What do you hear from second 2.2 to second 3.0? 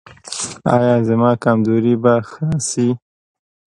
ښه شي؟